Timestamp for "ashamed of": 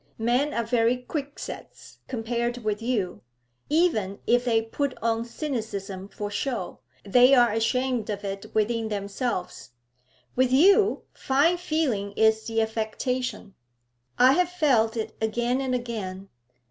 7.51-8.23